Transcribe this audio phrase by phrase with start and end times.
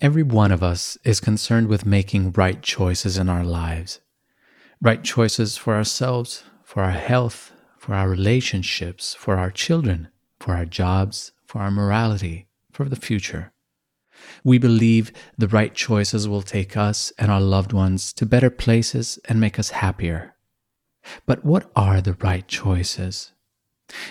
[0.00, 4.00] Every one of us is concerned with making right choices in our lives.
[4.80, 10.08] Right choices for ourselves, for our health, for our relationships, for our children,
[10.38, 13.52] for our jobs, for our morality, for the future.
[14.42, 19.18] We believe the right choices will take us and our loved ones to better places
[19.26, 20.34] and make us happier.
[21.26, 23.32] But what are the right choices?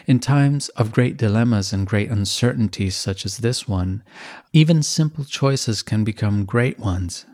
[0.07, 4.04] In times of great dilemmas and great uncertainties, such as this one,
[4.54, 7.25] even simple choices can become great ones.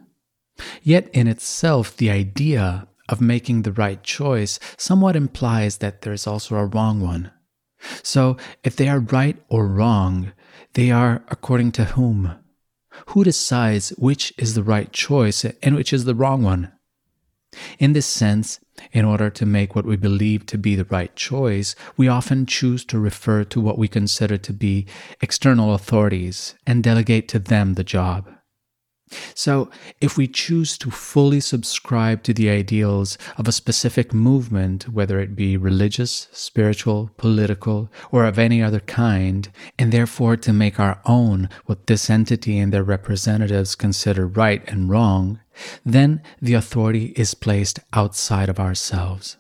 [0.81, 6.27] Yet, in itself, the idea of making the right choice somewhat implies that there is
[6.27, 7.31] also a wrong one.
[8.03, 10.31] So, if they are right or wrong,
[10.73, 12.35] they are according to whom?
[13.07, 16.71] Who decides which is the right choice and which is the wrong one?
[17.79, 18.59] In this sense,
[18.91, 22.83] in order to make what we believe to be the right choice, we often choose
[22.85, 24.85] to refer to what we consider to be
[25.21, 28.34] external authorities and delegate to them the job.
[29.35, 29.69] So,
[30.01, 35.35] if we choose to fully subscribe to the ideals of a specific movement, whether it
[35.35, 41.49] be religious, spiritual, political, or of any other kind, and therefore to make our own
[41.65, 45.39] what this entity and their representatives consider right and wrong,
[45.85, 49.37] then the authority is placed outside of ourselves.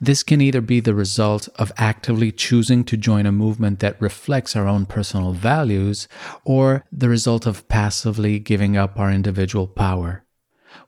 [0.00, 4.54] This can either be the result of actively choosing to join a movement that reflects
[4.54, 6.08] our own personal values,
[6.44, 10.24] or the result of passively giving up our individual power.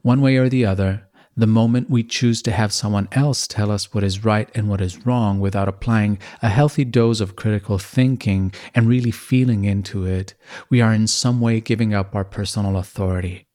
[0.03, 3.95] One way or the other, the moment we choose to have someone else tell us
[3.95, 8.53] what is right and what is wrong without applying a healthy dose of critical thinking
[8.75, 10.35] and really feeling into it,
[10.69, 13.47] we are in some way giving up our personal authority.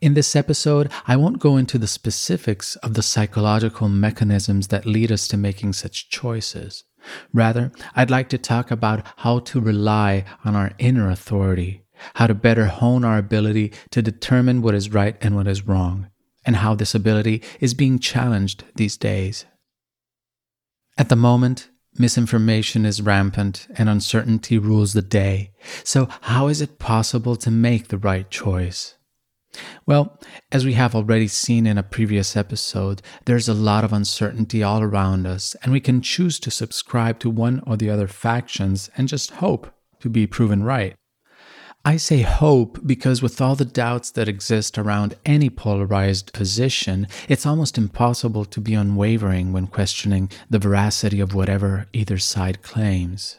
[0.00, 5.12] In this episode, I won't go into the specifics of the psychological mechanisms that lead
[5.12, 6.84] us to making such choices.
[7.32, 11.84] Rather, I'd like to talk about how to rely on our inner authority,
[12.14, 16.08] how to better hone our ability to determine what is right and what is wrong,
[16.44, 19.46] and how this ability is being challenged these days.
[20.96, 25.52] At the moment, misinformation is rampant and uncertainty rules the day.
[25.84, 28.97] So, how is it possible to make the right choice?
[29.86, 30.18] Well,
[30.52, 34.82] as we have already seen in a previous episode, there's a lot of uncertainty all
[34.82, 39.08] around us, and we can choose to subscribe to one or the other factions and
[39.08, 40.94] just hope to be proven right.
[41.84, 47.46] I say hope because, with all the doubts that exist around any polarized position, it's
[47.46, 53.38] almost impossible to be unwavering when questioning the veracity of whatever either side claims.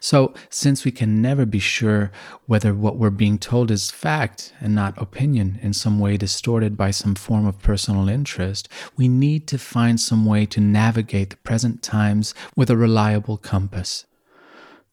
[0.00, 2.12] So, since we can never be sure
[2.46, 6.90] whether what we're being told is fact and not opinion in some way distorted by
[6.90, 11.82] some form of personal interest, we need to find some way to navigate the present
[11.82, 14.04] times with a reliable compass.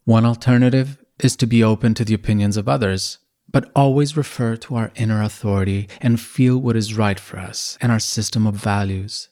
[0.06, 3.20] One alternative is to be open to the opinions of others,
[3.52, 7.92] but always refer to our inner authority and feel what is right for us and
[7.92, 9.30] our system of values.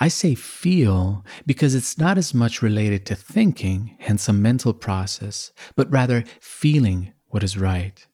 [0.00, 5.52] I say feel because it's not as much related to thinking, hence a mental process,
[5.76, 8.06] but rather feeling what is right.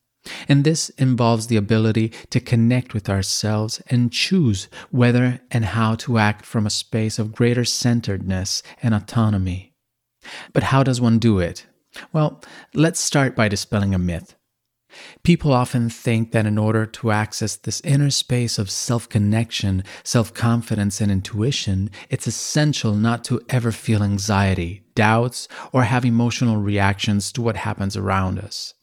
[0.48, 6.18] And this involves the ability to connect with ourselves and choose whether and how to
[6.18, 9.74] act from a space of greater centeredness and autonomy.
[10.52, 11.66] But how does one do it?
[12.12, 12.42] Well,
[12.72, 14.34] let's start by dispelling a myth.
[15.22, 20.32] People often think that in order to access this inner space of self connection, self
[20.34, 27.32] confidence, and intuition, it's essential not to ever feel anxiety, doubts, or have emotional reactions
[27.32, 28.74] to what happens around us.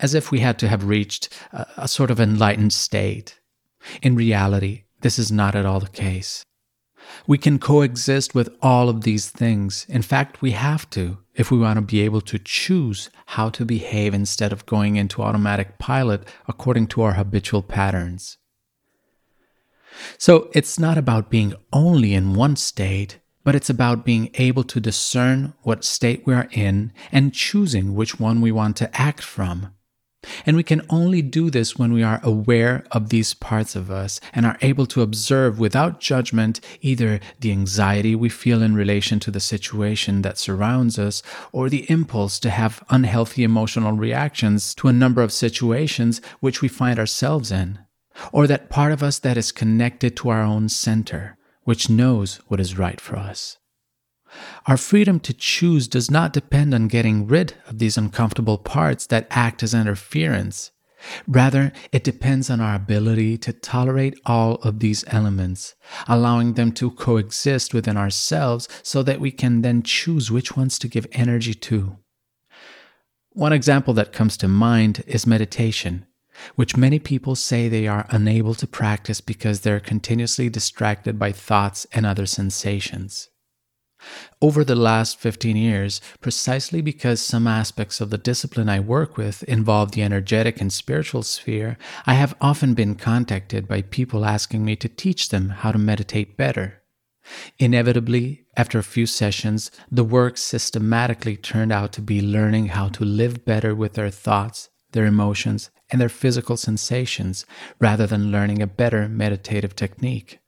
[0.00, 3.40] As if we had to have reached a, a sort of enlightened state.
[4.02, 6.44] In reality, this is not at all the case.
[7.26, 9.84] We can coexist with all of these things.
[9.88, 13.64] In fact, we have to if we want to be able to choose how to
[13.64, 18.38] behave instead of going into automatic pilot according to our habitual patterns.
[20.18, 24.80] So it's not about being only in one state, but it's about being able to
[24.80, 29.74] discern what state we are in and choosing which one we want to act from.
[30.46, 34.20] And we can only do this when we are aware of these parts of us
[34.32, 39.30] and are able to observe without judgment either the anxiety we feel in relation to
[39.30, 41.22] the situation that surrounds us
[41.52, 46.68] or the impulse to have unhealthy emotional reactions to a number of situations which we
[46.68, 47.78] find ourselves in,
[48.32, 52.60] or that part of us that is connected to our own center, which knows what
[52.60, 53.58] is right for us.
[54.66, 59.26] Our freedom to choose does not depend on getting rid of these uncomfortable parts that
[59.30, 60.70] act as interference.
[61.26, 65.74] Rather, it depends on our ability to tolerate all of these elements,
[66.08, 70.88] allowing them to coexist within ourselves so that we can then choose which ones to
[70.88, 71.98] give energy to.
[73.30, 76.06] One example that comes to mind is meditation,
[76.54, 81.86] which many people say they are unable to practice because they're continuously distracted by thoughts
[81.92, 83.28] and other sensations.
[84.40, 89.42] Over the last 15 years, precisely because some aspects of the discipline I work with
[89.44, 94.76] involve the energetic and spiritual sphere, I have often been contacted by people asking me
[94.76, 96.82] to teach them how to meditate better.
[97.58, 103.04] Inevitably, after a few sessions, the work systematically turned out to be learning how to
[103.04, 107.46] live better with their thoughts, their emotions, and their physical sensations,
[107.80, 110.40] rather than learning a better meditative technique.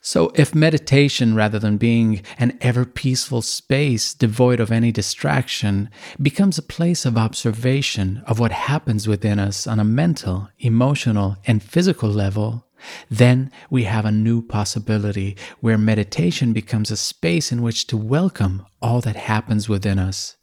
[0.00, 5.90] So, if meditation, rather than being an ever peaceful space devoid of any distraction,
[6.22, 11.62] becomes a place of observation of what happens within us on a mental, emotional, and
[11.62, 12.64] physical level,
[13.10, 18.64] then we have a new possibility where meditation becomes a space in which to welcome
[18.80, 20.36] all that happens within us.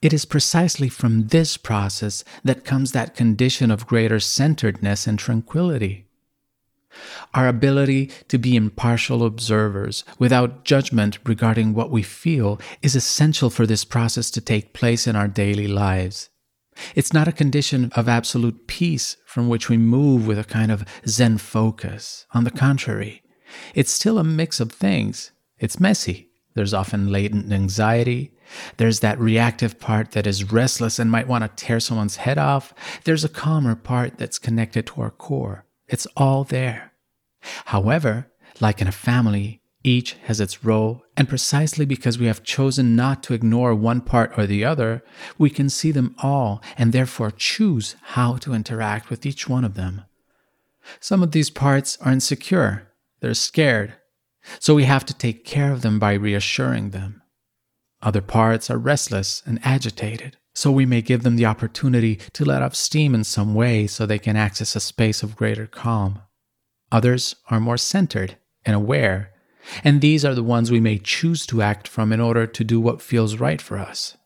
[0.00, 6.03] It is precisely from this process that comes that condition of greater centeredness and tranquility.
[7.34, 13.66] Our ability to be impartial observers without judgment regarding what we feel is essential for
[13.66, 16.30] this process to take place in our daily lives.
[16.94, 20.84] It's not a condition of absolute peace from which we move with a kind of
[21.06, 22.26] Zen focus.
[22.32, 23.22] On the contrary,
[23.74, 25.32] it's still a mix of things.
[25.58, 26.30] It's messy.
[26.54, 28.32] There's often latent anxiety.
[28.76, 32.72] There's that reactive part that is restless and might want to tear someone's head off.
[33.04, 35.63] There's a calmer part that's connected to our core.
[35.88, 36.92] It's all there.
[37.66, 42.96] However, like in a family, each has its role, and precisely because we have chosen
[42.96, 45.04] not to ignore one part or the other,
[45.36, 49.74] we can see them all and therefore choose how to interact with each one of
[49.74, 50.02] them.
[51.00, 52.88] Some of these parts are insecure,
[53.20, 53.94] they're scared,
[54.58, 57.22] so we have to take care of them by reassuring them.
[58.02, 62.62] Other parts are restless and agitated, so we may give them the opportunity to let
[62.62, 66.20] off steam in some way so they can access a space of greater calm.
[66.92, 69.32] Others are more centered and aware,
[69.82, 72.80] and these are the ones we may choose to act from in order to do
[72.80, 74.16] what feels right for us.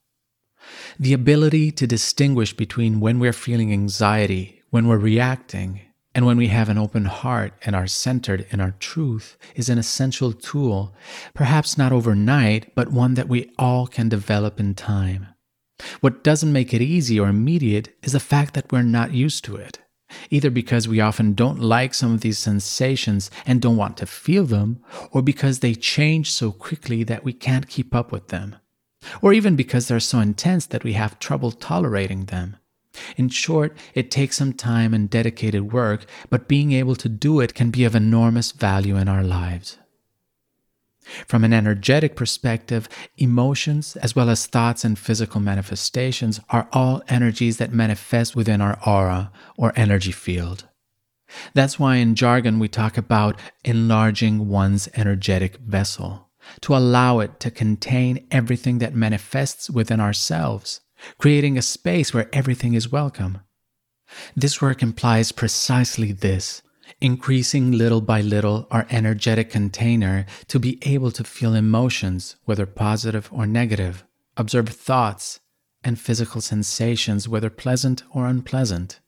[0.99, 5.81] The ability to distinguish between when we're feeling anxiety, when we're reacting,
[6.15, 9.79] and when we have an open heart and are centered in our truth is an
[9.79, 10.95] essential tool,
[11.33, 15.29] perhaps not overnight, but one that we all can develop in time.
[16.01, 19.57] What doesn't make it easy or immediate is the fact that we're not used to
[19.57, 19.79] it
[20.31, 24.45] either because we often don't like some of these sensations and don't want to feel
[24.45, 24.83] them,
[25.13, 28.57] or because they change so quickly that we can't keep up with them,
[29.23, 32.57] or even because they're so intense that we have trouble tolerating them.
[33.17, 37.55] In short, it takes some time and dedicated work, but being able to do it
[37.55, 39.79] can be of enormous value in our lives.
[41.27, 47.57] From an energetic perspective, emotions, as well as thoughts and physical manifestations, are all energies
[47.59, 50.69] that manifest within our aura or energy field.
[51.55, 56.29] That's why in jargon we talk about enlarging one's energetic vessel,
[56.63, 60.81] to allow it to contain everything that manifests within ourselves,
[61.19, 63.41] creating a space where everything is welcome.
[64.35, 66.63] This work implies precisely this
[67.00, 73.29] increasing little by little our energetic container to be able to feel emotions, whether positive
[73.33, 74.05] or negative,
[74.37, 75.41] observe thoughts
[75.85, 79.00] and physical sensations, whether pleasant or unpleasant.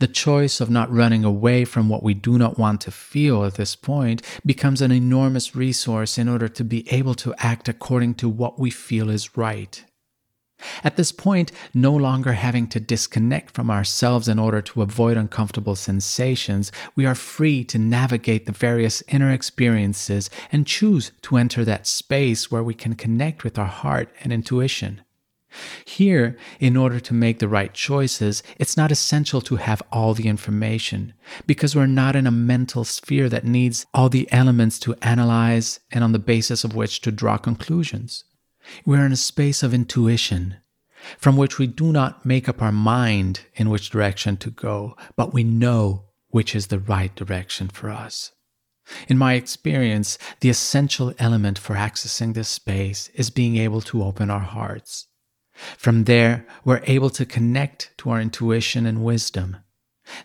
[0.00, 3.54] The choice of not running away from what we do not want to feel at
[3.54, 8.28] this point becomes an enormous resource in order to be able to act according to
[8.28, 9.84] what we feel is right.
[10.84, 15.76] At this point, no longer having to disconnect from ourselves in order to avoid uncomfortable
[15.76, 21.86] sensations, we are free to navigate the various inner experiences and choose to enter that
[21.86, 25.02] space where we can connect with our heart and intuition.
[25.84, 30.28] Here, in order to make the right choices, it's not essential to have all the
[30.28, 31.12] information,
[31.46, 36.02] because we're not in a mental sphere that needs all the elements to analyze and
[36.02, 38.24] on the basis of which to draw conclusions.
[38.84, 40.56] We're in a space of intuition
[41.18, 45.34] from which we do not make up our mind in which direction to go, but
[45.34, 48.32] we know which is the right direction for us.
[49.08, 54.30] In my experience, the essential element for accessing this space is being able to open
[54.30, 55.06] our hearts.
[55.76, 59.58] From there, we're able to connect to our intuition and wisdom.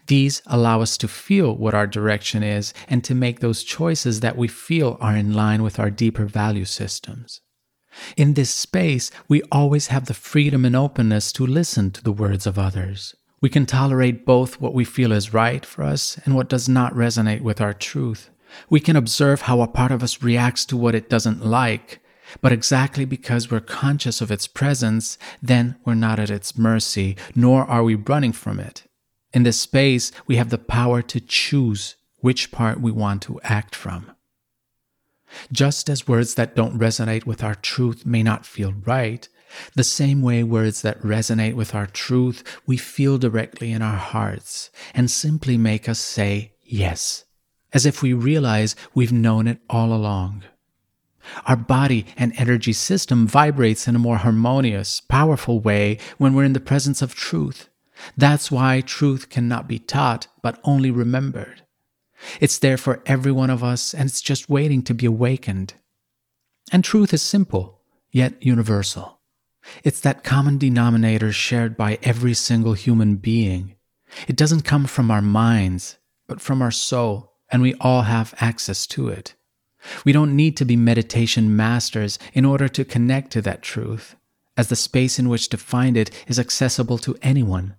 [0.08, 4.38] These allow us to feel what our direction is and to make those choices that
[4.38, 7.42] we feel are in line with our deeper value systems.
[8.16, 12.46] In this space, we always have the freedom and openness to listen to the words
[12.46, 13.16] of others.
[13.42, 16.94] We can tolerate both what we feel is right for us and what does not
[16.94, 18.30] resonate with our truth.
[18.70, 22.00] We can observe how a part of us reacts to what it doesn't like,
[22.42, 27.64] but exactly because we're conscious of its presence, then we're not at its mercy, nor
[27.66, 28.84] are we running from it.
[29.34, 33.76] In this space, we have the power to choose which part we want to act
[33.76, 34.12] from.
[35.52, 39.28] Just as words that don't resonate with our truth may not feel right,
[39.76, 44.70] the same way words that resonate with our truth we feel directly in our hearts
[44.94, 47.26] and simply make us say yes,
[47.74, 50.44] as if we realize we've known it all along.
[51.46, 56.54] Our body and energy system vibrates in a more harmonious, powerful way when we're in
[56.54, 57.70] the presence of truth.
[58.16, 61.64] That's why truth cannot be taught, but only remembered.
[62.40, 65.76] It's there for every one of us, and it's just waiting to be awakened.
[66.72, 67.82] And truth is simple,
[68.12, 69.20] yet universal.
[69.84, 73.76] It's that common denominator shared by every single human being.
[74.28, 75.98] It doesn't come from our minds,
[76.28, 79.36] but from our soul, and we all have access to it.
[80.04, 84.16] We don't need to be meditation masters in order to connect to that truth,
[84.56, 87.76] as the space in which to find it is accessible to anyone.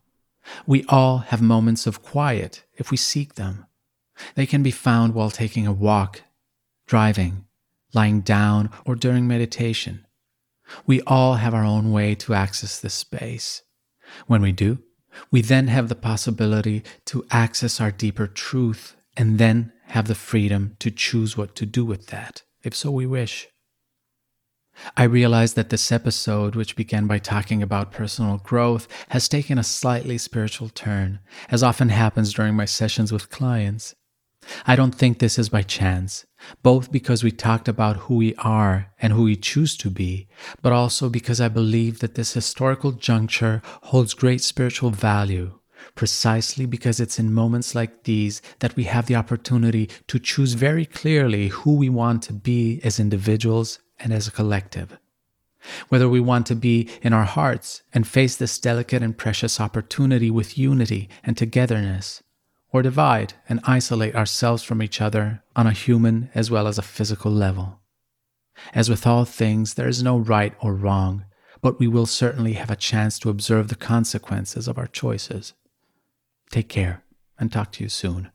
[0.66, 3.66] We all have moments of quiet if we seek them.
[4.34, 6.22] They can be found while taking a walk,
[6.86, 7.44] driving,
[7.94, 10.06] lying down, or during meditation.
[10.86, 13.62] We all have our own way to access this space.
[14.26, 14.78] When we do,
[15.30, 20.76] we then have the possibility to access our deeper truth and then have the freedom
[20.78, 23.48] to choose what to do with that, if so we wish.
[24.96, 29.64] I realize that this episode, which began by talking about personal growth, has taken a
[29.64, 31.18] slightly spiritual turn,
[31.50, 33.96] as often happens during my sessions with clients.
[34.66, 36.26] I don't think this is by chance,
[36.62, 40.28] both because we talked about who we are and who we choose to be,
[40.62, 45.58] but also because I believe that this historical juncture holds great spiritual value,
[45.94, 50.86] precisely because it's in moments like these that we have the opportunity to choose very
[50.86, 54.98] clearly who we want to be as individuals and as a collective.
[55.88, 60.30] Whether we want to be in our hearts and face this delicate and precious opportunity
[60.30, 62.22] with unity and togetherness
[62.72, 66.82] or divide and isolate ourselves from each other on a human as well as a
[66.82, 67.80] physical level.
[68.74, 71.24] As with all things, there is no right or wrong,
[71.60, 75.54] but we will certainly have a chance to observe the consequences of our choices.
[76.50, 77.04] Take care
[77.38, 78.30] and talk to you soon.